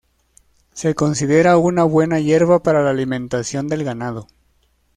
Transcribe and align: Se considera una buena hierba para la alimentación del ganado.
Se 0.73 0.95
considera 0.95 1.57
una 1.59 1.83
buena 1.83 2.19
hierba 2.19 2.63
para 2.63 2.81
la 2.81 2.89
alimentación 2.89 3.67
del 3.67 3.83
ganado. 3.83 4.25